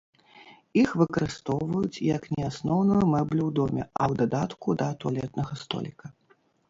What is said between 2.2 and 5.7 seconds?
не асноўную мэблю ў доме, а ў дадатку да туалетнага